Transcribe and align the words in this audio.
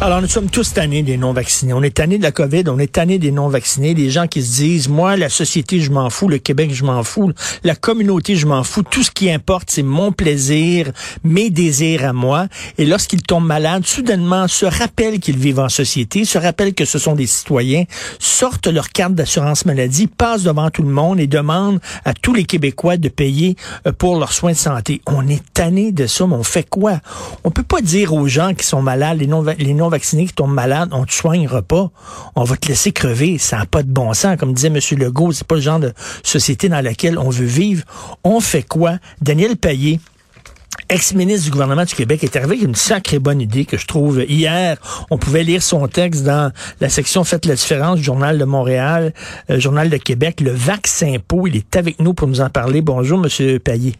Alors, 0.00 0.20
nous 0.20 0.28
sommes 0.28 0.48
tous 0.50 0.72
tannés 0.72 1.02
des 1.02 1.16
non-vaccinés. 1.16 1.72
On 1.72 1.82
est 1.82 1.94
tannés 1.94 2.18
de 2.18 2.24
la 2.24 2.32
COVID, 2.32 2.64
on 2.68 2.78
est 2.80 2.90
tannés 2.90 3.18
des 3.18 3.30
non-vaccinés, 3.30 3.94
des 3.94 4.10
gens 4.10 4.26
qui 4.26 4.42
se 4.42 4.56
disent, 4.56 4.88
moi, 4.88 5.16
la 5.16 5.28
société, 5.28 5.78
je 5.80 5.92
m'en 5.92 6.10
fous, 6.10 6.26
le 6.26 6.38
Québec, 6.38 6.74
je 6.74 6.84
m'en 6.84 7.04
fous, 7.04 7.30
la 7.62 7.76
communauté, 7.76 8.34
je 8.34 8.46
m'en 8.46 8.64
fous. 8.64 8.82
Tout 8.82 9.04
ce 9.04 9.12
qui 9.12 9.30
importe, 9.30 9.70
c'est 9.70 9.84
mon 9.84 10.10
plaisir, 10.10 10.90
mes 11.22 11.50
désirs 11.50 12.04
à 12.04 12.12
moi. 12.12 12.48
Et 12.78 12.84
lorsqu'ils 12.84 13.22
tombent 13.22 13.46
malades, 13.46 13.86
soudainement, 13.86 14.48
se 14.48 14.66
rappellent 14.66 15.20
qu'ils 15.20 15.38
vivent 15.38 15.60
en 15.60 15.68
société, 15.68 16.24
se 16.24 16.38
rappellent 16.38 16.74
que 16.74 16.84
ce 16.84 16.98
sont 16.98 17.14
des 17.14 17.28
citoyens, 17.28 17.84
sortent 18.18 18.66
leur 18.66 18.88
carte 18.88 19.14
d'assurance 19.14 19.66
maladie, 19.66 20.08
passent 20.08 20.42
devant 20.42 20.70
tout 20.70 20.82
le 20.82 20.90
monde 20.90 21.20
et 21.20 21.28
demandent 21.28 21.80
à 22.04 22.12
tous 22.12 22.34
les 22.34 22.44
Québécois 22.44 22.96
de 22.96 23.08
payer 23.08 23.56
euh, 23.86 23.92
pour 23.92 24.18
leurs 24.18 24.32
soins 24.32 24.52
de 24.52 24.56
santé. 24.56 25.00
On 25.06 25.28
est 25.28 25.42
tannés 25.52 25.92
de 25.92 26.08
ça, 26.08 26.26
mais 26.26 26.34
on 26.34 26.42
fait 26.42 26.68
quoi? 26.68 27.00
On 27.44 27.52
peut 27.52 27.62
pas 27.62 27.80
dire 27.80 28.14
aux 28.14 28.26
gens 28.26 28.52
qui 28.54 28.66
sont 28.66 28.82
malades, 28.82 29.18
les 29.20 29.28
non, 29.28 29.42
les 29.42 29.74
non 29.74 29.91
vaccinés 29.92 30.26
qui 30.26 30.32
tombent 30.32 30.52
malades, 30.52 30.88
on 30.92 31.04
te 31.04 31.12
soignera 31.12 31.62
pas. 31.62 31.90
On 32.34 32.44
va 32.44 32.56
te 32.56 32.68
laisser 32.68 32.92
crever. 32.92 33.38
Ça 33.38 33.58
n'a 33.58 33.66
pas 33.66 33.82
de 33.82 33.90
bon 33.90 34.12
sens. 34.14 34.36
Comme 34.36 34.52
disait 34.52 34.68
M. 34.68 34.78
Legault, 34.98 35.32
c'est 35.32 35.46
pas 35.46 35.54
le 35.54 35.60
genre 35.60 35.78
de 35.78 35.92
société 36.22 36.68
dans 36.68 36.80
laquelle 36.80 37.18
on 37.18 37.30
veut 37.30 37.46
vivre. 37.46 37.84
On 38.24 38.40
fait 38.40 38.62
quoi? 38.62 38.98
Daniel 39.20 39.56
Payet, 39.56 40.00
ex-ministre 40.88 41.44
du 41.44 41.50
gouvernement 41.50 41.84
du 41.84 41.94
Québec, 41.94 42.24
est 42.24 42.34
arrivé 42.34 42.56
avec 42.56 42.66
une 42.66 42.74
sacrée 42.74 43.18
bonne 43.18 43.40
idée 43.40 43.64
que 43.64 43.76
je 43.76 43.86
trouve. 43.86 44.24
Hier, 44.28 44.76
on 45.10 45.18
pouvait 45.18 45.44
lire 45.44 45.62
son 45.62 45.86
texte 45.86 46.24
dans 46.24 46.50
la 46.80 46.88
section 46.88 47.24
Faites 47.24 47.46
la 47.46 47.54
différence 47.54 48.00
Journal 48.00 48.38
de 48.38 48.44
Montréal, 48.44 49.12
euh, 49.50 49.60
Journal 49.60 49.90
de 49.90 49.96
Québec, 49.98 50.40
le 50.40 50.50
vaccin 50.50 51.16
po. 51.26 51.46
Il 51.46 51.56
est 51.56 51.76
avec 51.76 52.00
nous 52.00 52.14
pour 52.14 52.28
nous 52.28 52.40
en 52.40 52.50
parler. 52.50 52.82
Bonjour, 52.82 53.22
M. 53.24 53.58
Payet. 53.60 53.94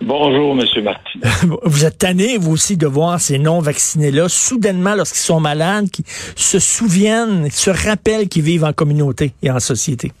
Bonjour, 0.00 0.52
M. 0.52 0.84
Martin. 0.84 1.20
Vous 1.62 1.84
êtes 1.84 1.98
tanné, 1.98 2.36
vous 2.38 2.52
aussi, 2.52 2.76
de 2.76 2.86
voir 2.86 3.20
ces 3.20 3.38
non-vaccinés-là, 3.38 4.28
soudainement, 4.28 4.94
lorsqu'ils 4.94 5.20
sont 5.20 5.40
malades, 5.40 5.90
qui 5.90 6.02
se 6.06 6.58
souviennent, 6.58 7.48
se 7.50 7.70
rappellent 7.70 8.28
qu'ils 8.28 8.42
vivent 8.42 8.64
en 8.64 8.72
communauté 8.72 9.32
et 9.42 9.50
en 9.50 9.60
société? 9.60 10.12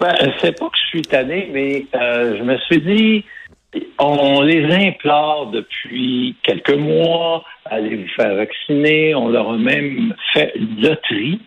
Ben, 0.00 0.14
c'est 0.40 0.58
pas 0.58 0.66
que 0.66 0.76
je 0.84 0.88
suis 0.88 1.02
tanné, 1.02 1.50
mais 1.52 1.86
euh, 1.94 2.38
je 2.38 2.42
me 2.42 2.56
suis 2.58 2.80
dit, 2.80 3.24
on 3.98 4.42
les 4.42 4.64
implore 4.64 5.50
depuis 5.50 6.36
quelques 6.42 6.76
mois, 6.76 7.44
allez 7.66 7.96
vous 7.96 8.08
faire 8.16 8.34
vacciner. 8.34 9.14
On 9.14 9.28
leur 9.28 9.50
a 9.50 9.56
même 9.56 10.14
fait 10.32 10.52
une 10.56 10.82
loterie 10.82 11.40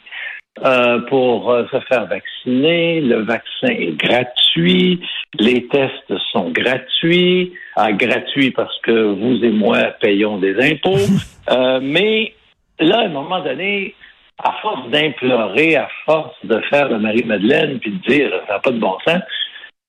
euh, 0.63 0.99
pour 1.09 1.51
euh, 1.51 1.65
se 1.71 1.79
faire 1.81 2.05
vacciner. 2.05 3.01
Le 3.01 3.23
vaccin 3.23 3.69
est 3.69 3.97
gratuit. 3.97 5.01
Les 5.39 5.67
tests 5.67 6.17
sont 6.31 6.51
gratuits. 6.51 7.53
Ah, 7.75 7.91
gratuits 7.91 8.51
parce 8.51 8.77
que 8.81 8.91
vous 8.91 9.43
et 9.43 9.49
moi 9.49 9.79
payons 9.99 10.37
des 10.37 10.55
impôts. 10.59 10.97
Euh, 11.49 11.81
mais 11.83 12.33
là, 12.79 12.99
à 12.99 13.03
un 13.03 13.09
moment 13.09 13.43
donné, 13.43 13.95
à 14.41 14.53
force 14.61 14.89
d'implorer, 14.91 15.75
à 15.75 15.89
force 16.05 16.33
de 16.45 16.57
faire 16.69 16.87
le 16.87 16.99
Marie-Madeleine 16.99 17.79
puis 17.79 17.91
de 17.91 17.97
dire 18.07 18.31
ça 18.47 18.53
n'a 18.53 18.59
pas 18.59 18.71
de 18.71 18.79
bon 18.79 18.97
sens, 19.05 19.21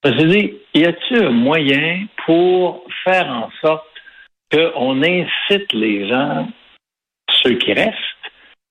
je 0.04 0.10
me 0.10 0.18
suis 0.18 0.28
dit, 0.28 0.54
y 0.74 0.84
a-t-il 0.84 1.26
un 1.26 1.30
moyen 1.30 2.06
pour 2.26 2.84
faire 3.04 3.28
en 3.28 3.50
sorte 3.60 3.86
qu'on 4.52 5.00
incite 5.02 5.72
les 5.72 6.08
gens, 6.08 6.48
ceux 7.42 7.54
qui 7.54 7.72
restent, 7.72 7.94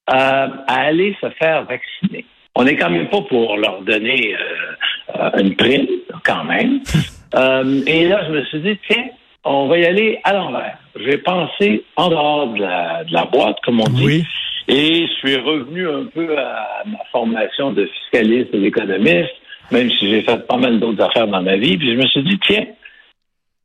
à 0.07 0.47
aller 0.67 1.15
se 1.21 1.29
faire 1.31 1.65
vacciner? 1.65 2.25
On 2.55 2.63
n'est 2.63 2.75
quand 2.75 2.89
même 2.89 3.09
pas 3.09 3.21
pour 3.21 3.57
leur 3.57 3.81
donner 3.81 4.35
euh, 4.35 5.29
une 5.39 5.55
prime, 5.55 5.87
quand 6.23 6.43
même. 6.43 6.81
Euh, 7.35 7.81
et 7.87 8.07
là, 8.07 8.23
je 8.27 8.31
me 8.31 8.45
suis 8.45 8.59
dit, 8.59 8.77
tiens, 8.87 9.05
on 9.43 9.65
va 9.65 9.79
y 9.79 9.85
aller 9.87 10.19
à 10.23 10.33
l'envers. 10.33 10.77
J'ai 10.95 11.17
pensé 11.17 11.83
en 11.95 12.09
dehors 12.09 12.53
de 12.53 12.61
la, 12.61 13.03
de 13.05 13.11
la 13.11 13.25
boîte, 13.25 13.57
comme 13.65 13.81
on 13.81 13.89
dit. 13.89 14.05
Oui. 14.05 14.23
Et 14.67 15.07
je 15.07 15.13
suis 15.13 15.37
revenu 15.37 15.89
un 15.89 16.05
peu 16.05 16.37
à 16.37 16.83
ma 16.85 16.99
formation 17.11 17.71
de 17.71 17.87
fiscaliste 17.87 18.53
et 18.53 18.59
d'économiste, 18.59 19.33
même 19.71 19.89
si 19.89 20.11
j'ai 20.11 20.21
fait 20.21 20.45
pas 20.45 20.57
mal 20.57 20.79
d'autres 20.79 21.03
affaires 21.03 21.27
dans 21.27 21.41
ma 21.41 21.55
vie. 21.55 21.75
Puis 21.75 21.91
je 21.91 21.97
me 21.97 22.05
suis 22.05 22.21
dit, 22.21 22.39
tiens, 22.45 22.67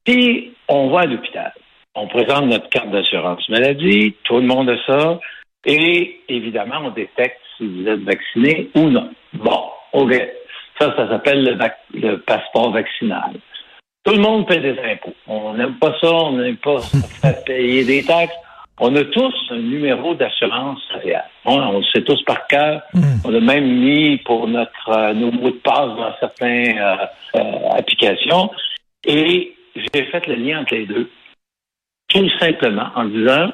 si 0.07 0.53
on 0.69 0.89
va 0.89 1.01
à 1.01 1.07
l'hôpital, 1.07 1.53
on 1.95 2.07
présente 2.07 2.47
notre 2.47 2.71
carte 2.71 2.91
d'assurance 2.91 3.47
maladie, 3.51 4.15
tout 4.25 4.37
le 4.37 4.47
monde 4.47 4.71
a 4.71 4.77
ça, 4.87 5.21
et 5.69 6.21
évidemment, 6.29 6.81
on 6.85 6.91
détecte 6.91 7.41
si 7.57 7.67
vous 7.67 7.87
êtes 7.89 8.01
vacciné 8.01 8.71
ou 8.75 8.89
non. 8.89 9.11
Bon, 9.35 9.65
OK. 9.93 10.13
Ça, 10.81 10.95
ça 10.97 11.09
s'appelle 11.09 11.45
le, 11.45 11.55
vac- 11.57 11.79
le 11.93 12.17
passeport 12.21 12.71
vaccinal. 12.73 13.33
Tout 14.05 14.13
le 14.15 14.21
monde 14.21 14.47
paie 14.47 14.61
des 14.61 14.79
impôts. 14.81 15.15
On 15.27 15.55
n'aime 15.55 15.75
pas 15.75 15.95
ça, 16.01 16.11
on 16.13 16.33
n'aime 16.39 16.57
pas 16.57 16.79
payer 17.47 17.85
des 17.85 18.03
taxes. 18.05 18.33
On 18.81 18.95
a 18.95 19.05
tous 19.05 19.35
un 19.51 19.59
numéro 19.59 20.15
d'assurance 20.15 20.81
sociale. 20.93 21.25
On, 21.45 21.57
on 21.59 21.79
le 21.79 21.85
sait 21.93 22.03
tous 22.03 22.23
par 22.23 22.47
cœur. 22.47 22.81
On 23.25 23.35
a 23.35 23.41
même 23.41 23.67
mis 23.67 24.19
pour 24.19 24.47
notre 24.47 24.89
euh, 24.91 25.13
nos 25.15 25.33
mots 25.33 25.51
de 25.51 25.57
passe 25.57 25.97
dans 25.97 26.15
certaines 26.21 26.79
euh, 26.79 26.97
euh, 27.35 27.71
applications. 27.77 28.51
Et 29.05 29.57
j'ai 29.75 30.05
fait 30.05 30.27
le 30.29 30.37
lien 30.37 30.61
entre 30.61 30.75
les 30.77 30.87
deux. 30.87 31.11
Tout 32.09 32.31
simplement 32.39 32.87
en 32.95 33.05
disant, 33.07 33.51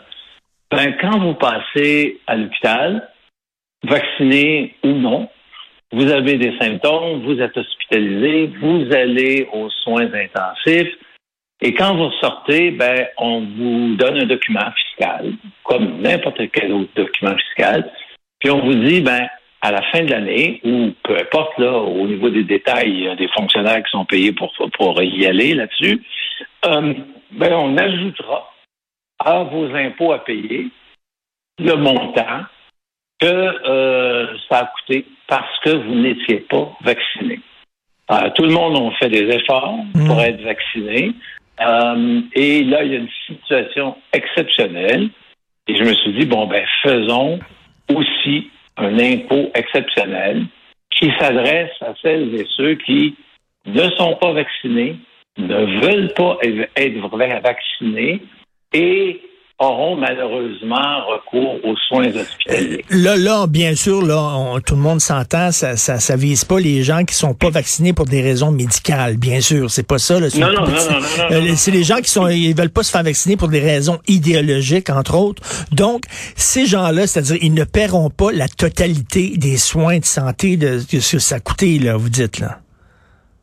ben, 0.75 0.97
quand 1.01 1.19
vous 1.19 1.35
passez 1.35 2.21
à 2.27 2.37
l'hôpital, 2.37 3.09
vacciné 3.85 4.75
ou 4.83 4.89
non, 4.89 5.29
vous 5.93 6.11
avez 6.11 6.37
des 6.37 6.57
symptômes, 6.59 7.23
vous 7.25 7.41
êtes 7.41 7.57
hospitalisé, 7.57 8.51
vous 8.61 8.93
allez 8.93 9.49
aux 9.53 9.71
soins 9.71 10.09
intensifs, 10.13 10.93
et 11.61 11.73
quand 11.75 11.95
vous 11.97 12.11
sortez, 12.21 12.73
ben, 12.73 13.07
on 13.19 13.41
vous 13.41 13.95
donne 13.97 14.21
un 14.21 14.27
document 14.27 14.71
fiscal, 14.73 15.33
comme 15.63 16.01
n'importe 16.01 16.41
quel 16.53 16.73
autre 16.73 16.91
document 16.97 17.37
fiscal, 17.37 17.91
puis 18.41 18.51
on 18.51 18.61
vous 18.61 18.75
dit, 18.75 19.01
ben, 19.01 19.29
à 19.61 19.71
la 19.71 19.83
fin 19.91 20.03
de 20.03 20.11
l'année, 20.11 20.61
ou 20.65 20.93
peu 21.05 21.17
importe, 21.17 21.57
là, 21.59 21.73
au 21.73 22.07
niveau 22.07 22.29
des 22.29 22.45
détails, 22.45 23.09
a 23.09 23.17
des 23.17 23.29
fonctionnaires 23.29 23.83
qui 23.83 23.91
sont 23.91 24.05
payés 24.05 24.33
pour, 24.33 24.53
pour 24.77 25.03
y 25.03 25.27
aller 25.27 25.55
là-dessus, 25.55 26.03
euh, 26.67 26.95
ben, 27.31 27.53
on 27.55 27.77
ajoutera 27.79 28.54
à 29.19 29.43
vos 29.45 29.75
impôts 29.75 30.13
à 30.13 30.25
payer 30.25 30.69
le 31.59 31.77
montant 31.77 32.45
que 33.21 33.27
euh, 33.27 34.27
ça 34.49 34.59
a 34.59 34.67
coûté 34.67 35.07
parce 35.29 35.59
que 35.61 35.71
vous 35.71 35.95
n'étiez 35.95 36.41
pas 36.41 36.73
vacciné. 36.83 37.41
Euh, 38.11 38.31
tout 38.35 38.43
le 38.43 38.53
monde 38.53 38.77
a 38.77 38.97
fait 38.97 39.09
des 39.09 39.35
efforts 39.35 39.79
pour 40.07 40.21
être 40.21 40.43
vacciné. 40.43 41.13
Euh, 41.61 42.21
et 42.35 42.65
là, 42.65 42.85
il 42.85 42.93
y 42.93 42.97
a 42.97 42.99
une 42.99 43.09
situation 43.27 43.97
exceptionnelle. 44.13 45.09
Et 45.67 45.77
je 45.77 45.85
me 45.85 45.95
suis 45.95 46.13
dit, 46.13 46.27
bon, 46.27 46.47
ben, 46.47 46.65
faisons 46.83 47.39
aussi 47.95 48.51
un 48.77 48.99
impôt 48.99 49.51
exceptionnel 49.55 50.45
qui 50.91 51.11
s'adresse 51.19 51.71
à 51.81 51.95
celles 52.03 52.35
et 52.35 52.47
ceux 52.57 52.75
qui 52.75 53.17
ne 53.67 53.89
sont 53.91 54.17
pas 54.17 54.33
vaccinés, 54.33 54.97
ne 55.39 55.81
veulent 55.81 56.13
pas 56.15 56.39
être 56.77 57.41
vaccinés 57.43 58.21
et 58.75 59.21
auront 59.61 59.97
malheureusement 59.97 61.07
recours 61.07 61.65
aux 61.65 61.77
soins 61.89 62.09
hospitaliers. 62.09 62.85
Là, 62.91 63.17
là, 63.17 63.47
bien 63.47 63.77
sûr, 63.77 64.03
là, 64.05 64.19
on- 64.37 64.59
tout 64.61 64.75
le 64.75 64.81
monde 64.81 65.01
s'entend, 65.01 65.53
ça, 65.53 65.77
ça, 65.77 66.01
ça 66.01 66.17
vise 66.17 66.45
pas 66.45 66.59
les 66.59 66.83
gens 66.83 67.05
qui 67.05 67.15
sont 67.15 67.35
pas 67.35 67.51
vaccinés 67.51 67.93
pour 67.93 68.05
des 68.07 68.21
raisons 68.21 68.51
médicales, 68.51 69.17
bien 69.17 69.41
sûr. 69.41 69.71
C'est 69.71 69.87
pas 69.87 69.99
ça. 69.99 70.19
Là, 70.19 70.27
Non, 70.37 70.49
non, 70.49 70.55
non, 70.55 70.67
non, 70.67 70.71
non, 70.71 71.25
Euh, 71.31 71.41
non, 71.41 71.55
c'est 71.57 71.71
les 71.71 71.85
gens 71.85 71.99
qui 71.99 72.11
sont, 72.11 72.27
ils 72.29 72.53
veulent 72.55 72.69
pas 72.69 72.83
se 72.83 72.91
faire 72.91 73.05
vacciner 73.05 73.37
pour 73.37 73.47
des 73.49 73.61
raisons 73.61 74.01
idéologiques, 74.09 74.91
entre 74.91 75.15
autres. 75.17 75.41
Donc, 75.71 76.03
ces 76.35 76.67
gens-là, 76.67 77.07
c'est-à-dire, 77.07 77.39
ils 77.41 77.55
ne 77.55 77.65
paieront 77.65 78.11
pas 78.11 78.33
la 78.33 78.49
totalité 78.49 79.35
des 79.37 79.57
soins 79.57 79.99
de 80.01 80.05
santé 80.05 80.57
de, 80.57 80.81
de 80.93 81.01
ce 81.01 81.13
que 81.13 81.19
ça 81.21 81.37
a 81.37 81.41
coûté, 81.41 81.79
là, 81.79 81.97
vous 81.97 82.09
dites, 82.11 82.41
là. 82.41 82.59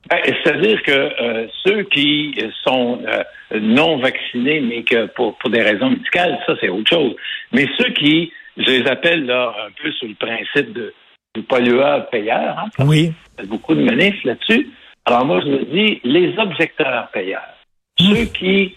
Ben, 0.09 0.17
C'est-à-dire 0.25 0.81
que 0.83 0.91
euh, 0.91 1.47
ceux 1.65 1.83
qui 1.83 2.35
sont 2.65 2.99
euh, 3.07 3.23
non 3.59 3.97
vaccinés, 3.97 4.59
mais 4.61 4.83
que 4.83 5.05
pour, 5.07 5.37
pour 5.37 5.49
des 5.49 5.61
raisons 5.61 5.89
médicales, 5.91 6.39
ça 6.47 6.55
c'est 6.59 6.69
autre 6.69 6.89
chose. 6.89 7.15
Mais 7.51 7.67
ceux 7.77 7.91
qui, 7.93 8.31
je 8.57 8.63
les 8.65 8.87
appelle 8.87 9.25
là 9.25 9.53
un 9.67 9.71
peu 9.81 9.91
sous 9.93 10.07
le 10.07 10.15
principe 10.15 10.73
de, 10.73 10.93
du 11.35 11.43
pollueur-payeur, 11.43 12.57
hein, 12.59 12.69
Oui. 12.79 13.13
qu'il 13.37 13.45
y 13.45 13.47
a 13.47 13.49
beaucoup 13.49 13.75
de 13.75 13.83
manifs 13.83 14.23
là-dessus. 14.23 14.69
Alors 15.05 15.25
moi, 15.25 15.39
je 15.41 15.47
me 15.49 15.65
dis, 15.65 15.99
les 16.03 16.37
objecteurs 16.37 17.07
payeurs, 17.13 17.41
ceux 17.99 18.25
qui 18.25 18.75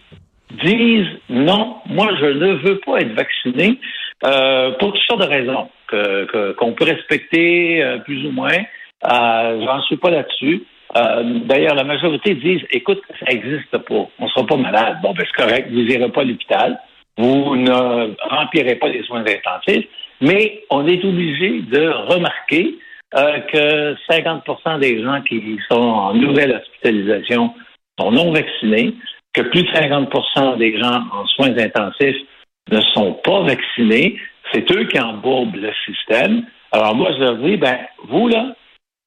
disent 0.63 1.09
non, 1.31 1.77
moi 1.87 2.09
je 2.21 2.27
ne 2.27 2.53
veux 2.63 2.79
pas 2.81 3.01
être 3.01 3.13
vacciné 3.15 3.79
euh, 4.25 4.73
pour 4.79 4.93
toutes 4.93 5.03
sortes 5.03 5.23
de 5.23 5.27
raisons 5.27 5.69
que- 5.89 6.25
que- 6.27 6.53
qu'on 6.53 6.73
peut 6.73 6.85
respecter 6.85 7.83
plus 8.05 8.25
ou 8.27 8.31
moins. 8.31 8.59
J'en 9.03 9.83
suis 9.83 9.97
pas 9.97 10.11
là-dessus. 10.11 10.63
Euh, 10.97 11.41
D'ailleurs, 11.45 11.75
la 11.75 11.85
majorité 11.85 12.35
disent 12.35 12.63
écoute, 12.71 13.03
ça 13.21 13.27
n'existe 13.33 13.77
pas, 13.79 14.07
on 14.19 14.25
ne 14.25 14.29
sera 14.29 14.47
pas 14.47 14.57
malade. 14.57 14.99
Bon, 15.03 15.13
ben 15.13 15.25
c'est 15.27 15.43
correct, 15.43 15.69
vous 15.71 15.83
n'irez 15.83 16.11
pas 16.11 16.21
à 16.21 16.25
l'hôpital, 16.25 16.79
vous 17.19 17.57
ne 17.57 18.15
remplirez 18.29 18.77
pas 18.77 18.89
les 18.89 19.03
soins 19.05 19.25
intensifs, 19.27 19.87
mais 20.21 20.63
on 20.71 20.87
est 20.87 21.05
obligé 21.05 21.63
de 21.63 21.89
remarquer 22.13 22.79
euh, 23.17 23.41
que 23.41 23.95
50% 24.11 24.81
des 24.81 25.03
gens 25.03 25.21
qui 25.23 25.59
sont 25.71 25.81
en 25.81 26.15
nouvelle 26.15 26.53
hospitalisation 26.53 27.55
sont 27.99 28.11
non 28.11 28.33
vaccinés. 28.33 28.95
que 29.33 29.43
plus 29.43 29.63
de 29.63 29.69
50% 29.69 30.59
des 30.59 30.79
gens 30.79 31.03
en 31.13 31.27
soins 31.27 31.57
intensifs 31.59 32.23
ne 32.71 32.81
sont 32.95 33.15
pas 33.25 33.43
vaccinés. 33.43 34.17
C'est 34.53 34.71
eux 34.73 34.85
qui 34.85 34.99
embourbent 35.01 35.57
le 35.57 35.73
système. 35.85 36.45
Alors 36.73 36.95
moi, 36.95 37.11
je 37.15 37.19
leur 37.19 37.37
dis, 37.39 37.57
ben, 37.57 37.79
vous, 38.05 38.29
là, 38.29 38.55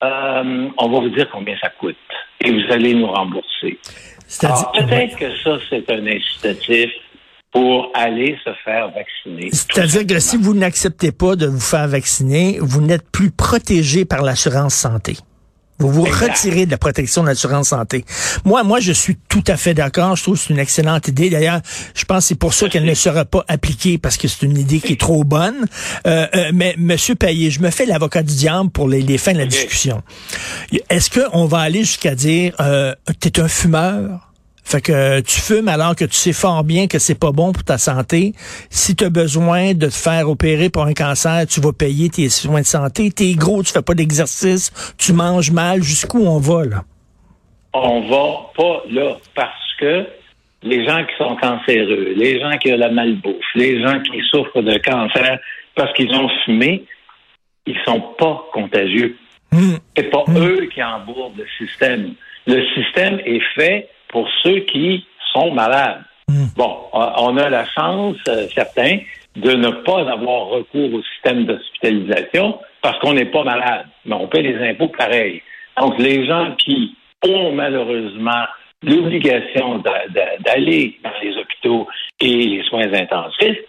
euh, 0.03 0.69
on 0.77 0.89
va 0.89 0.99
vous 0.99 1.09
dire 1.09 1.27
combien 1.31 1.55
ça 1.61 1.69
coûte 1.69 1.95
et 2.41 2.51
vous 2.51 2.71
allez 2.71 2.94
nous 2.94 3.07
rembourser. 3.07 3.79
peut-être 4.73 5.17
que 5.17 5.35
ça, 5.44 5.57
c'est 5.69 5.89
un 5.89 6.05
incitatif 6.05 6.91
pour 7.51 7.89
aller 7.94 8.38
se 8.44 8.51
faire 8.63 8.91
vacciner. 8.91 9.49
C'est-à-dire 9.51 10.05
que 10.05 10.19
si 10.19 10.38
vous 10.38 10.53
n'acceptez 10.53 11.11
pas 11.11 11.35
de 11.35 11.47
vous 11.47 11.59
faire 11.59 11.88
vacciner, 11.88 12.57
vous 12.61 12.81
n'êtes 12.81 13.09
plus 13.09 13.31
protégé 13.31 14.05
par 14.05 14.21
l'assurance 14.21 14.75
santé. 14.75 15.15
Vous 15.79 15.91
vous 15.91 16.03
retirez 16.03 16.65
de 16.65 16.71
la 16.71 16.77
protection 16.77 17.21
de 17.21 17.27
l'assurance 17.27 17.69
santé. 17.69 18.03
Moi, 18.45 18.63
moi, 18.63 18.79
je 18.79 18.91
suis 18.91 19.18
tout 19.29 19.44
à 19.47 19.57
fait 19.57 19.74
d'accord. 19.74 20.15
Je 20.15 20.24
trouve 20.24 20.35
que 20.35 20.44
c'est 20.44 20.53
une 20.53 20.59
excellente 20.59 21.07
idée. 21.07 21.29
D'ailleurs, 21.29 21.62
je 21.94 22.03
pense 22.06 22.24
que 22.24 22.27
c'est 22.29 22.35
pour 22.35 22.53
ça 22.53 22.68
qu'elle 22.68 22.85
ne 22.85 22.94
sera 22.94 23.25
pas 23.25 23.45
appliquée 23.47 23.97
parce 23.97 24.18
que 24.18 24.27
c'est 24.27 24.45
une 24.45 24.57
idée 24.57 24.79
qui 24.79 24.94
est 24.94 25.00
trop 25.00 25.24
bonne. 25.24 25.65
Euh, 26.06 26.27
euh, 26.35 26.51
mais 26.53 26.75
Monsieur 26.77 27.15
Payet, 27.15 27.51
je 27.51 27.62
me 27.62 27.69
fais 27.69 27.85
l'avocat 27.85 28.24
du 28.24 28.35
diable 28.35 28.69
pour 28.69 28.89
les, 28.89 29.01
les 29.01 29.18
fins 29.18 29.33
de 29.33 29.39
la 29.39 29.45
discussion. 29.45 30.01
Est-ce 30.89 31.09
qu'on 31.09 31.45
va 31.45 31.59
aller 31.59 31.81
jusqu'à 31.81 32.15
dire, 32.15 32.53
euh, 32.59 32.94
t'es 33.19 33.39
un 33.39 33.47
fumeur? 33.47 34.26
Fait 34.67 34.81
que 34.81 35.21
tu 35.21 35.39
fumes 35.39 35.69
alors 35.69 35.95
que 35.95 36.03
tu 36.03 36.13
sais 36.13 36.33
fort 36.33 36.65
bien 36.65 36.87
que 36.87 36.99
c'est 36.99 37.17
pas 37.17 37.31
bon 37.31 37.53
pour 37.53 37.63
ta 37.63 37.77
santé. 37.77 38.33
Si 38.69 38.97
tu 38.97 39.05
as 39.05 39.09
besoin 39.09 39.73
de 39.73 39.85
te 39.85 39.93
faire 39.93 40.29
opérer 40.29 40.69
pour 40.69 40.83
un 40.83 40.93
cancer, 40.93 41.47
tu 41.47 41.61
vas 41.61 41.71
payer 41.71 42.09
tes 42.09 42.27
soins 42.27 42.59
de 42.59 42.65
santé. 42.65 43.09
T'es 43.09 43.31
gros, 43.31 43.63
tu 43.63 43.71
fais 43.71 43.81
pas 43.81 43.93
d'exercice, 43.93 44.93
tu 44.97 45.13
manges 45.13 45.51
mal. 45.51 45.81
Jusqu'où 45.83 46.19
on 46.19 46.39
va, 46.39 46.65
là? 46.65 46.83
On 47.71 48.01
va 48.09 48.51
pas 48.57 48.83
là 48.91 49.15
parce 49.35 49.73
que 49.79 50.05
les 50.63 50.85
gens 50.85 51.05
qui 51.05 51.15
sont 51.17 51.37
cancéreux, 51.37 52.13
les 52.17 52.41
gens 52.41 52.57
qui 52.57 52.73
ont 52.73 52.77
la 52.77 52.89
malbouffe, 52.89 53.45
les 53.55 53.81
gens 53.81 54.01
qui 54.01 54.19
souffrent 54.29 54.63
de 54.63 54.77
cancer 54.79 55.39
parce 55.75 55.93
qu'ils 55.93 56.13
ont 56.13 56.27
fumé, 56.43 56.83
ils 57.65 57.77
sont 57.85 58.01
pas 58.19 58.43
contagieux. 58.51 59.15
Hmm. 59.53 59.77
C'est 59.95 60.09
pas 60.09 60.25
hmm. 60.27 60.37
eux 60.39 60.67
qui 60.73 60.83
embourbent 60.83 61.37
le 61.37 61.47
système. 61.57 62.15
Le 62.47 62.61
système 62.75 63.21
est 63.23 63.41
fait 63.55 63.87
pour 64.09 64.27
ceux 64.44 64.59
qui 64.62 65.06
sont 65.33 65.51
malades. 65.51 66.04
Hmm. 66.30 66.48
Bon, 66.56 66.77
on 66.94 67.38
a 67.38 67.50
la 67.50 67.65
chance, 67.65 68.18
euh, 68.27 68.48
certains, 68.54 69.00
de 69.36 69.51
ne 69.51 69.69
pas 69.69 70.12
avoir 70.12 70.48
recours 70.48 70.94
au 70.94 71.04
système 71.04 71.45
d'hospitalisation 71.45 72.59
parce 72.81 73.00
qu'on 73.00 73.13
n'est 73.13 73.25
pas 73.25 73.44
malade, 73.44 73.86
mais 74.06 74.15
on 74.15 74.27
paie 74.27 74.42
les 74.42 74.57
impôts 74.69 74.89
pareil. 74.89 75.42
Donc, 75.80 75.98
les 76.00 76.25
gens 76.25 76.56
qui 76.57 76.95
ont 77.27 77.51
malheureusement 77.51 78.45
l'obligation 78.83 79.81
d'aller 80.45 81.00
dans 81.03 81.12
les 81.21 81.38
hôpitaux 81.38 81.88
et 82.19 82.45
les 82.45 82.63
soins 82.63 82.92
intensifs, 82.94 83.60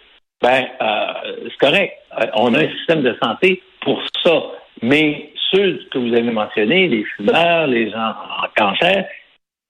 ben, 0.40 0.66
euh, 0.80 1.12
c'est 1.44 1.58
correct. 1.58 1.94
Euh, 2.20 2.26
on 2.34 2.54
a 2.54 2.58
un 2.60 2.70
système 2.78 3.02
de 3.02 3.16
santé 3.22 3.62
pour 3.80 4.02
ça. 4.24 4.42
Mais 4.82 5.30
ceux 5.50 5.80
que 5.90 5.98
vous 5.98 6.12
avez 6.12 6.30
mentionnés, 6.30 6.88
les 6.88 7.04
fumeurs, 7.04 7.66
les 7.66 7.90
gens 7.90 8.14
en 8.42 8.46
cancer, 8.56 9.06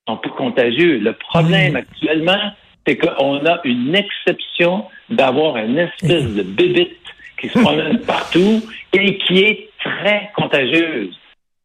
sont 0.08 0.16
plus 0.16 0.30
contagieux. 0.32 0.98
Le 0.98 1.12
problème 1.12 1.74
mmh. 1.74 1.76
actuellement, 1.76 2.52
c'est 2.86 2.96
qu'on 2.96 3.44
a 3.44 3.60
une 3.64 3.94
exception 3.94 4.86
d'avoir 5.10 5.58
une 5.58 5.78
espèce 5.78 6.34
de 6.34 6.42
bébite 6.42 6.96
qui 7.40 7.48
se 7.48 7.58
promène 7.58 8.00
partout 8.06 8.62
et 8.92 9.18
qui 9.18 9.40
est 9.40 9.68
très 9.78 10.30
contagieuse. 10.34 11.18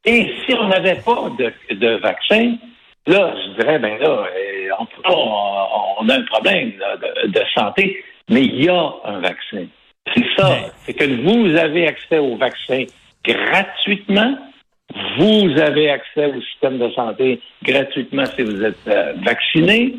Et 0.06 0.34
si 0.46 0.54
on 0.54 0.68
n'avait 0.68 1.02
pas 1.06 1.32
de, 1.72 1.96
vaccin, 2.02 2.56
là, 3.08 3.34
je 3.36 3.62
dirais, 3.62 3.80
ben 3.80 3.98
là, 4.00 4.28
euh, 4.36 4.70
on, 5.10 6.10
a 6.10 6.14
un 6.14 6.24
problème 6.24 6.74
de, 7.28 7.42
santé, 7.56 8.04
mais 8.30 8.44
il 8.44 8.66
y 8.66 8.70
a 8.70 8.94
un 9.06 9.20
vaccin. 9.20 9.66
C'est 10.14 10.26
ça. 10.36 10.58
C'est 10.86 10.94
que 10.94 11.06
vous 11.06 11.56
avez 11.56 11.88
accès 11.88 12.18
au 12.18 12.36
vaccin 12.36 12.84
gratuitement 13.24 14.38
vous 15.18 15.50
avez 15.60 15.90
accès 15.90 16.26
au 16.26 16.42
système 16.42 16.78
de 16.80 16.90
santé 16.92 17.42
gratuitement 17.64 18.26
si 18.36 18.44
vous 18.44 18.64
êtes 18.64 18.88
euh, 18.88 19.14
vacciné. 19.26 19.96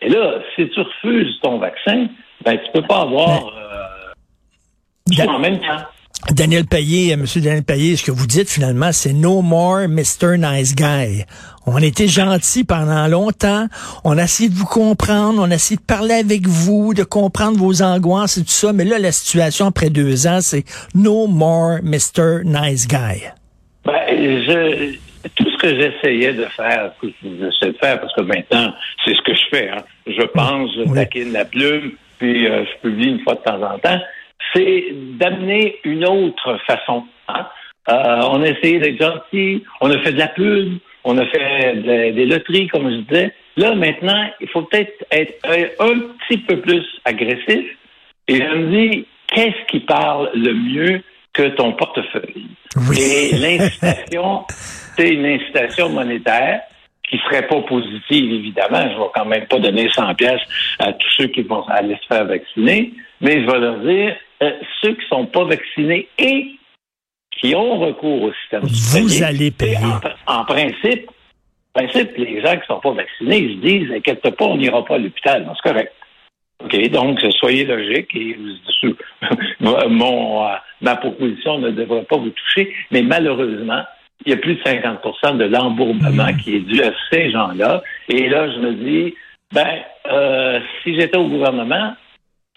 Et 0.00 0.08
là, 0.08 0.40
si 0.54 0.68
tu 0.70 0.80
refuses 0.80 1.38
ton 1.42 1.58
vaccin, 1.58 2.06
ben 2.44 2.56
tu 2.56 2.72
peux 2.72 2.86
pas 2.86 3.02
avoir 3.02 3.46
euh, 3.48 5.26
en 5.26 5.38
même 5.38 5.58
temps. 5.58 5.84
Daniel 6.32 6.66
Payet, 6.66 7.12
euh, 7.12 7.16
Monsieur 7.16 7.40
Daniel 7.40 7.64
Payet, 7.64 7.96
ce 7.96 8.04
que 8.04 8.10
vous 8.10 8.26
dites 8.26 8.50
finalement, 8.50 8.92
c'est 8.92 9.12
no 9.12 9.40
more 9.40 9.88
Mr. 9.88 10.36
Nice 10.36 10.74
Guy. 10.74 11.24
On 11.66 11.76
a 11.76 11.84
été 11.84 12.08
gentil 12.08 12.64
pendant 12.64 13.06
longtemps. 13.06 13.66
On 14.04 14.18
a 14.18 14.24
essayé 14.24 14.48
de 14.48 14.54
vous 14.54 14.66
comprendre. 14.66 15.40
On 15.40 15.50
a 15.50 15.54
essayé 15.54 15.76
de 15.76 15.82
parler 15.82 16.14
avec 16.14 16.46
vous, 16.46 16.94
de 16.94 17.04
comprendre 17.04 17.58
vos 17.58 17.82
angoisses 17.82 18.38
et 18.38 18.42
tout 18.42 18.48
ça. 18.48 18.72
Mais 18.72 18.84
là, 18.84 18.98
la 18.98 19.12
situation 19.12 19.66
après 19.66 19.90
deux 19.90 20.26
ans, 20.26 20.40
c'est 20.40 20.64
no 20.94 21.26
more 21.26 21.78
Mr. 21.82 22.42
Nice 22.44 22.88
Guy. 22.88 23.30
Je, 24.08 24.96
tout 25.34 25.50
ce 25.50 25.56
que 25.58 25.68
j'essayais 25.68 26.32
de 26.32 26.44
faire, 26.44 26.92
que 27.00 27.08
j'essaie 27.22 27.72
de 27.72 27.78
faire, 27.78 28.00
parce 28.00 28.14
que 28.14 28.22
maintenant, 28.22 28.72
c'est 29.04 29.14
ce 29.14 29.22
que 29.22 29.34
je 29.34 29.44
fais. 29.50 29.68
Hein. 29.70 29.82
Je 30.06 30.22
pense, 30.22 30.70
je 30.76 30.94
taquine 30.94 31.32
la 31.32 31.44
plume, 31.44 31.92
puis 32.18 32.46
euh, 32.46 32.64
je 32.64 32.88
publie 32.88 33.10
une 33.10 33.20
fois 33.20 33.34
de 33.34 33.40
temps 33.40 33.62
en 33.62 33.78
temps. 33.78 34.00
C'est 34.54 34.86
d'amener 35.18 35.76
une 35.84 36.06
autre 36.06 36.58
façon. 36.66 37.04
Hein. 37.28 37.46
Euh, 37.90 38.20
on 38.30 38.42
a 38.42 38.48
essayé 38.48 38.78
d'être 38.78 39.02
gentil, 39.02 39.64
on 39.80 39.90
a 39.90 39.98
fait 40.00 40.12
de 40.12 40.18
la 40.18 40.28
pub, 40.28 40.78
on 41.04 41.16
a 41.16 41.26
fait 41.26 42.12
des 42.12 42.26
loteries, 42.26 42.68
comme 42.68 42.90
je 42.90 42.96
disais. 42.96 43.32
Là, 43.56 43.74
maintenant, 43.74 44.30
il 44.40 44.48
faut 44.48 44.62
peut-être 44.62 45.04
être 45.10 45.34
un, 45.80 46.00
petit 46.28 46.38
peu 46.38 46.60
plus 46.60 46.84
agressif. 47.04 47.64
Et 48.28 48.36
je 48.36 48.54
me 48.54 48.70
dis, 48.70 49.06
qu'est-ce 49.28 49.66
qui 49.68 49.80
parle 49.80 50.30
le 50.34 50.52
mieux 50.52 51.02
que 51.32 51.48
ton 51.56 51.72
portefeuille. 51.72 52.46
Et 52.98 53.36
l'incitation, 53.36 54.44
c'est 54.96 55.08
une 55.08 55.26
incitation 55.26 55.88
monétaire 55.90 56.62
qui 57.08 57.18
serait 57.18 57.46
pas 57.46 57.60
positive, 57.62 58.32
évidemment. 58.32 58.82
Je 58.82 58.98
vais 58.98 59.10
quand 59.14 59.24
même 59.24 59.46
pas 59.46 59.58
donner 59.58 59.88
100 59.90 60.14
pièces 60.14 60.42
à 60.78 60.92
tous 60.92 61.08
ceux 61.16 61.26
qui 61.28 61.42
vont 61.42 61.66
aller 61.68 61.96
se 62.02 62.06
faire 62.06 62.26
vacciner, 62.26 62.92
mais 63.20 63.40
je 63.40 63.46
vais 63.50 63.58
leur 63.58 63.78
dire, 63.80 64.16
euh, 64.42 64.52
ceux 64.82 64.94
qui 64.94 65.06
sont 65.08 65.26
pas 65.26 65.44
vaccinés 65.44 66.08
et 66.18 66.58
qui 67.40 67.54
ont 67.54 67.78
recours 67.78 68.22
au 68.22 68.32
système 68.42 68.62
Vous 68.62 69.22
allez 69.22 69.50
payer. 69.50 69.76
En, 70.26 70.44
principe, 70.44 71.10
principe, 71.72 72.16
les 72.16 72.40
gens 72.42 72.56
qui 72.56 72.66
sont 72.66 72.80
pas 72.80 72.92
vaccinés, 72.92 73.38
ils 73.38 73.56
se 73.56 73.66
disent, 73.66 73.92
inquiète 73.92 74.20
pas, 74.36 74.44
on 74.44 74.56
n'ira 74.56 74.84
pas 74.84 74.96
à 74.96 74.98
l'hôpital. 74.98 75.50
C'est 75.54 75.70
correct. 75.70 75.92
OK, 76.64 76.90
donc 76.90 77.20
soyez 77.38 77.64
logique 77.64 78.14
et 78.16 78.36
mon, 79.60 80.44
euh, 80.44 80.54
ma 80.80 80.96
proposition 80.96 81.58
ne 81.58 81.70
devrait 81.70 82.04
pas 82.04 82.16
vous 82.16 82.30
toucher, 82.30 82.74
mais 82.90 83.02
malheureusement, 83.02 83.82
il 84.26 84.30
y 84.30 84.34
a 84.34 84.38
plus 84.38 84.56
de 84.56 84.62
50% 84.62 85.36
de 85.36 85.44
l'embourbement 85.44 86.34
qui 86.42 86.56
est 86.56 86.60
dû 86.60 86.82
à 86.82 86.92
ces 87.10 87.30
gens-là. 87.30 87.82
Et 88.08 88.28
là, 88.28 88.50
je 88.52 88.58
me 88.58 88.72
dis, 88.74 89.14
ben, 89.52 89.78
euh, 90.10 90.58
si 90.82 90.98
j'étais 90.98 91.16
au 91.16 91.28
gouvernement, 91.28 91.94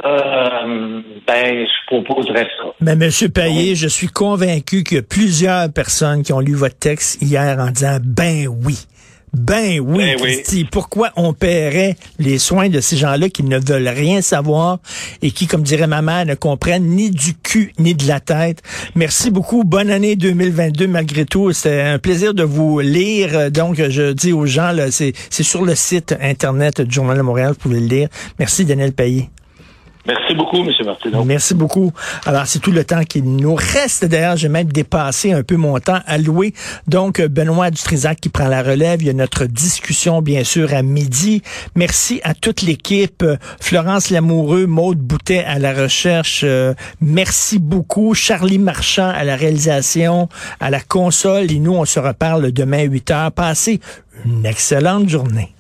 euh, 0.04 1.02
ben, 1.28 1.68
je 1.68 1.86
proposerais 1.86 2.48
ça. 2.58 2.74
Mais 2.82 2.96
Monsieur 2.96 3.30
Payet, 3.30 3.76
je 3.76 3.88
suis 3.88 4.08
convaincu 4.08 4.84
qu'il 4.84 4.98
y 4.98 5.00
a 5.00 5.04
plusieurs 5.04 5.72
personnes 5.72 6.24
qui 6.24 6.34
ont 6.34 6.40
lu 6.40 6.56
votre 6.56 6.78
texte 6.78 7.22
hier 7.22 7.60
en 7.60 7.70
disant, 7.70 7.98
ben 8.04 8.48
oui, 8.48 8.86
ben 9.34 9.80
oui, 9.80 10.16
ben 10.22 10.66
Pourquoi 10.72 11.12
on 11.16 11.34
paierait 11.34 11.96
les 12.20 12.38
soins 12.38 12.68
de 12.68 12.82
ces 12.82 12.98
gens-là 12.98 13.30
qui 13.30 13.44
ne 13.44 13.60
veulent 13.60 13.88
rien 13.88 14.22
savoir 14.22 14.80
et 15.22 15.32
qui, 15.32 15.48
comme 15.48 15.64
dirait 15.64 15.88
ma 15.88 16.02
mère, 16.02 16.26
ne 16.26 16.36
comprennent 16.36 16.88
ni 16.88 17.12
du 17.12 17.36
cul 17.36 17.72
ni 17.80 17.96
de 17.96 18.08
la 18.08 18.20
tête? 18.20 18.62
Merci 18.96 19.32
beaucoup. 19.32 19.64
Bonne 19.64 19.90
année 19.90 20.18
2022 20.18 20.88
malgré 20.88 21.26
tout. 21.26 21.54
C'était 21.54 21.82
un 21.82 21.98
plaisir 21.98 22.34
de 22.34 22.44
vous 22.44 22.82
lire. 22.82 23.50
Donc, 23.52 23.82
je 23.82 24.12
dis 24.12 24.34
aux 24.34 24.46
gens, 24.46 24.76
c'est 24.90 25.14
sur 25.44 25.64
le 25.64 25.76
site 25.76 26.14
Internet 26.22 26.82
du 26.82 26.94
Journal 26.94 27.18
de 27.18 27.22
Montréal, 27.22 27.50
vous 27.50 27.56
pouvez 27.56 27.80
le 27.80 27.88
lire. 27.88 28.10
Merci, 28.38 28.66
Daniel 28.66 28.92
Payet. 28.92 29.30
Merci 30.08 30.34
beaucoup, 30.34 30.58
M. 30.58 30.72
Martineau. 30.86 31.24
Merci 31.24 31.54
beaucoup. 31.54 31.92
Alors, 32.26 32.48
c'est 32.48 32.60
tout 32.60 32.72
le 32.72 32.84
temps 32.84 33.04
qu'il 33.04 33.24
nous 33.24 33.56
reste. 33.56 34.06
D'ailleurs, 34.06 34.36
je 34.36 34.44
vais 34.44 34.54
même 34.54 34.72
dépasser 34.72 35.32
un 35.32 35.44
peu 35.44 35.58
mon 35.58 35.80
temps 35.80 36.00
alloué. 36.08 36.54
Donc, 36.88 37.22
Benoît 37.22 37.70
Dutrisac 37.70 38.20
qui 38.20 38.30
prend 38.30 38.48
la 38.48 38.64
relève. 38.64 39.02
Il 39.02 39.08
y 39.08 39.10
a 39.12 39.14
notre 39.14 39.46
discussion, 39.46 40.22
bien 40.22 40.44
sûr, 40.44 40.74
à 40.74 40.82
midi. 40.82 41.44
Merci 41.76 42.20
à 42.24 42.34
toute 42.34 42.64
l'équipe. 42.64 43.24
Florence 43.60 44.10
Lamoureux, 44.10 44.66
Maude 44.66 45.00
Boutet 45.00 45.44
à 45.44 45.60
la 45.60 45.74
recherche. 45.74 46.42
Euh, 46.44 46.74
merci 47.00 47.60
beaucoup. 47.60 48.16
Charlie 48.16 48.60
Marchand 48.60 49.10
à 49.10 49.24
la 49.24 49.36
réalisation, 49.36 50.30
à 50.60 50.70
la 50.70 50.80
console. 50.80 51.52
Et 51.52 51.60
nous, 51.60 51.74
on 51.74 51.86
se 51.86 52.00
reparle 52.00 52.52
demain 52.52 52.80
à 52.80 52.84
8 52.84 53.12
heures. 53.12 53.32
Passez 53.32 53.80
une 54.26 54.46
excellente 54.46 55.10
journée. 55.10 55.54